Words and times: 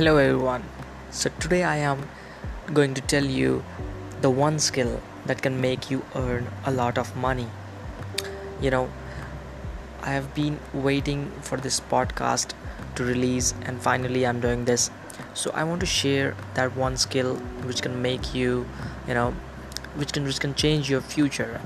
Hello 0.00 0.16
everyone. 0.16 0.62
So 1.10 1.28
today 1.40 1.62
I 1.62 1.76
am 1.76 2.08
going 2.72 2.94
to 2.94 3.02
tell 3.02 3.26
you 3.26 3.62
the 4.22 4.30
one 4.30 4.58
skill 4.58 5.02
that 5.26 5.42
can 5.42 5.60
make 5.60 5.90
you 5.90 6.02
earn 6.14 6.46
a 6.64 6.70
lot 6.70 6.96
of 6.96 7.14
money. 7.14 7.48
You 8.62 8.70
know, 8.70 8.90
I 10.00 10.12
have 10.12 10.34
been 10.34 10.58
waiting 10.72 11.30
for 11.42 11.58
this 11.58 11.80
podcast 11.80 12.54
to 12.94 13.04
release 13.04 13.52
and 13.66 13.78
finally 13.78 14.26
I'm 14.26 14.40
doing 14.40 14.64
this. 14.64 14.90
So 15.34 15.50
I 15.52 15.64
want 15.64 15.80
to 15.80 15.86
share 15.98 16.34
that 16.54 16.74
one 16.74 16.96
skill 16.96 17.34
which 17.68 17.82
can 17.82 18.00
make 18.00 18.34
you, 18.34 18.66
you 19.06 19.12
know, 19.12 19.32
which 19.96 20.14
can 20.14 20.24
which 20.24 20.40
can 20.40 20.54
change 20.54 20.88
your 20.88 21.02
future. 21.02 21.60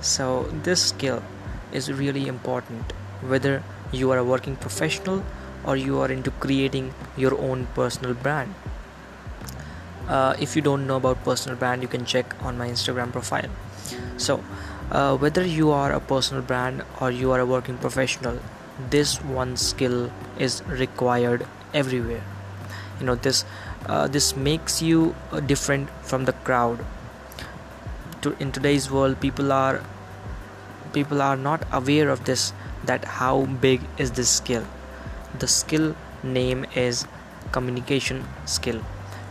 So 0.00 0.44
this 0.62 0.90
skill 0.94 1.24
is 1.72 1.90
really 1.90 2.28
important 2.28 2.92
whether 3.20 3.64
you 3.90 4.12
are 4.12 4.18
a 4.18 4.24
working 4.32 4.54
professional 4.54 5.24
or 5.64 5.76
you 5.76 6.00
are 6.00 6.10
into 6.10 6.30
creating 6.32 6.92
your 7.16 7.38
own 7.38 7.66
personal 7.74 8.14
brand. 8.14 8.54
Uh, 10.08 10.34
if 10.40 10.56
you 10.56 10.62
don't 10.62 10.86
know 10.86 10.96
about 10.96 11.22
personal 11.24 11.56
brand, 11.56 11.82
you 11.82 11.88
can 11.88 12.04
check 12.04 12.34
on 12.42 12.58
my 12.58 12.68
Instagram 12.68 13.12
profile. 13.12 13.48
So, 14.16 14.42
uh, 14.90 15.16
whether 15.16 15.44
you 15.46 15.70
are 15.70 15.92
a 15.92 16.00
personal 16.00 16.42
brand 16.42 16.82
or 17.00 17.10
you 17.10 17.30
are 17.32 17.40
a 17.40 17.46
working 17.46 17.78
professional, 17.78 18.40
this 18.90 19.22
one 19.22 19.56
skill 19.56 20.10
is 20.38 20.62
required 20.66 21.46
everywhere. 21.72 22.22
You 22.98 23.06
know 23.06 23.14
this 23.14 23.44
uh, 23.86 24.08
this 24.08 24.36
makes 24.36 24.82
you 24.82 25.14
uh, 25.30 25.40
different 25.40 25.88
from 26.02 26.24
the 26.24 26.32
crowd. 26.32 26.84
To, 28.22 28.36
in 28.38 28.52
today's 28.52 28.90
world, 28.90 29.20
people 29.20 29.52
are 29.52 29.82
people 30.92 31.22
are 31.22 31.36
not 31.36 31.66
aware 31.72 32.10
of 32.10 32.24
this 32.24 32.52
that 32.84 33.04
how 33.04 33.46
big 33.66 33.80
is 33.98 34.12
this 34.12 34.28
skill 34.28 34.64
the 35.38 35.48
skill 35.48 35.94
name 36.22 36.64
is 36.74 37.06
communication 37.52 38.24
skill. 38.44 38.80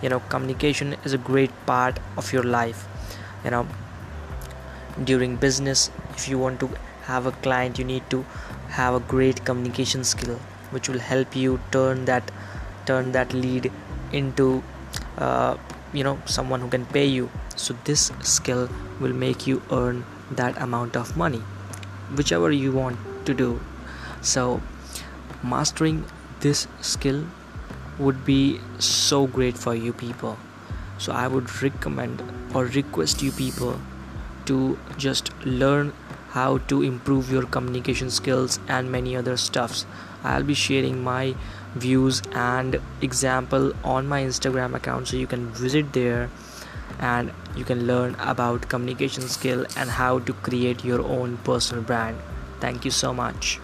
You 0.01 0.09
know 0.09 0.19
communication 0.29 0.95
is 1.05 1.13
a 1.13 1.17
great 1.17 1.51
part 1.65 1.99
of 2.17 2.33
your 2.33 2.43
life. 2.43 2.87
You 3.45 3.51
know 3.51 3.67
during 5.03 5.35
business 5.35 5.89
if 6.15 6.27
you 6.27 6.37
want 6.37 6.59
to 6.59 6.69
have 7.03 7.25
a 7.25 7.31
client 7.43 7.79
you 7.79 7.85
need 7.85 8.07
to 8.09 8.23
have 8.69 8.93
a 8.93 8.99
great 8.99 9.43
communication 9.45 10.03
skill 10.03 10.35
which 10.71 10.89
will 10.89 10.99
help 10.99 11.35
you 11.35 11.59
turn 11.71 12.05
that 12.05 12.31
turn 12.85 13.11
that 13.11 13.33
lead 13.33 13.71
into 14.11 14.61
uh, 15.17 15.55
you 15.93 16.03
know 16.03 16.19
someone 16.25 16.61
who 16.61 16.69
can 16.69 16.85
pay 16.85 17.05
you. 17.05 17.29
So 17.55 17.75
this 17.83 18.11
skill 18.21 18.69
will 18.99 19.13
make 19.13 19.45
you 19.45 19.61
earn 19.71 20.05
that 20.31 20.57
amount 20.61 20.95
of 20.95 21.15
money 21.17 21.41
whichever 22.15 22.51
you 22.51 22.71
want 22.71 22.97
to 23.25 23.33
do. 23.33 23.59
So 24.21 24.61
mastering 25.43 26.05
this 26.41 26.67
skill 26.81 27.25
would 27.99 28.25
be 28.25 28.59
so 28.79 29.27
great 29.27 29.57
for 29.57 29.75
you 29.75 29.93
people. 29.93 30.37
So 30.97 31.13
i 31.13 31.27
would 31.27 31.51
recommend 31.63 32.21
or 32.53 32.65
request 32.65 33.21
you 33.21 33.31
people 33.31 33.79
to 34.45 34.77
just 34.97 35.31
learn 35.45 35.93
how 36.29 36.59
to 36.71 36.81
improve 36.81 37.31
your 37.31 37.45
communication 37.55 38.09
skills 38.09 38.59
and 38.67 38.91
many 38.91 39.15
other 39.15 39.37
stuffs. 39.37 39.85
I'll 40.23 40.43
be 40.43 40.53
sharing 40.53 41.03
my 41.03 41.35
views 41.75 42.21
and 42.33 42.79
example 43.01 43.73
on 43.83 44.07
my 44.07 44.21
instagram 44.23 44.75
account 44.75 45.07
so 45.07 45.17
you 45.17 45.27
can 45.27 45.47
visit 45.49 45.93
there 45.93 46.29
and 46.99 47.31
you 47.55 47.63
can 47.63 47.87
learn 47.87 48.15
about 48.19 48.69
communication 48.69 49.23
skill 49.23 49.65
and 49.75 49.89
how 49.89 50.19
to 50.19 50.33
create 50.33 50.85
your 50.85 51.01
own 51.01 51.37
personal 51.37 51.83
brand. 51.83 52.17
Thank 52.59 52.85
you 52.85 52.91
so 52.91 53.13
much 53.13 53.59